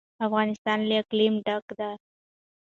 [0.25, 1.91] افغانستان له اقلیم ډک دی.